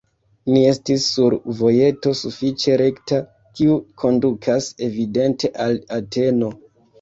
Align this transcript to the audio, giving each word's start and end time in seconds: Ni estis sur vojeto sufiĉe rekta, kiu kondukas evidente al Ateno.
Ni 0.51 0.61
estis 0.67 1.03
sur 1.17 1.35
vojeto 1.59 2.13
sufiĉe 2.19 2.77
rekta, 2.81 3.19
kiu 3.59 3.77
kondukas 4.05 4.71
evidente 4.89 5.53
al 5.67 5.79
Ateno. 6.01 6.51